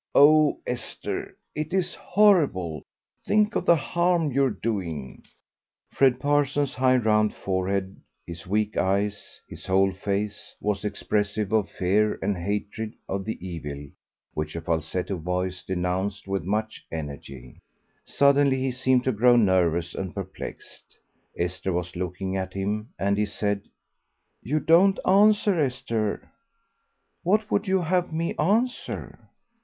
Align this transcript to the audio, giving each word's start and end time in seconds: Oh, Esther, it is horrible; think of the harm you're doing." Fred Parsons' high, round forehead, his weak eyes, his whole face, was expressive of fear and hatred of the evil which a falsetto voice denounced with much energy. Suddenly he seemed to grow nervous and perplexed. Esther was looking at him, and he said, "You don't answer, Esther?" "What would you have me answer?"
Oh, 0.15 0.57
Esther, 0.65 1.37
it 1.53 1.75
is 1.75 1.93
horrible; 1.93 2.81
think 3.23 3.55
of 3.55 3.67
the 3.67 3.75
harm 3.75 4.31
you're 4.31 4.49
doing." 4.49 5.23
Fred 5.91 6.19
Parsons' 6.19 6.73
high, 6.73 6.95
round 6.97 7.35
forehead, 7.35 8.01
his 8.25 8.47
weak 8.47 8.77
eyes, 8.77 9.39
his 9.47 9.67
whole 9.67 9.93
face, 9.93 10.55
was 10.59 10.83
expressive 10.83 11.51
of 11.51 11.69
fear 11.69 12.17
and 12.23 12.35
hatred 12.35 12.95
of 13.07 13.25
the 13.25 13.37
evil 13.47 13.89
which 14.33 14.55
a 14.55 14.61
falsetto 14.61 15.17
voice 15.17 15.61
denounced 15.61 16.27
with 16.27 16.43
much 16.43 16.83
energy. 16.91 17.59
Suddenly 18.03 18.57
he 18.59 18.71
seemed 18.71 19.03
to 19.03 19.11
grow 19.11 19.35
nervous 19.35 19.93
and 19.93 20.15
perplexed. 20.15 20.97
Esther 21.37 21.71
was 21.73 21.95
looking 21.95 22.35
at 22.35 22.55
him, 22.55 22.89
and 22.97 23.19
he 23.19 23.27
said, 23.27 23.69
"You 24.41 24.59
don't 24.61 24.97
answer, 25.05 25.59
Esther?" 25.63 26.27
"What 27.21 27.51
would 27.51 27.67
you 27.67 27.81
have 27.81 28.11
me 28.11 28.33
answer?" 28.39 29.29